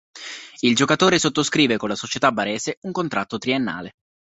Il 0.61 0.75
giocatore 0.75 1.19
sottoscrive 1.19 1.77
con 1.77 1.87
la 1.87 1.93
società 1.95 2.31
barese 2.31 2.79
un 2.85 2.91
contratto 2.91 3.37
triennale. 3.37 3.91